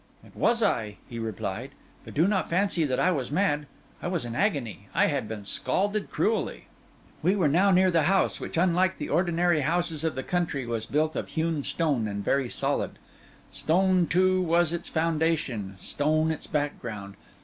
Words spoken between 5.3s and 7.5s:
scalded cruelly.' We were